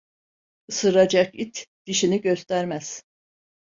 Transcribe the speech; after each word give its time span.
Isıracak 0.67 1.35
it 1.39 1.67
dişini 1.85 2.21
göstermez. 2.21 3.03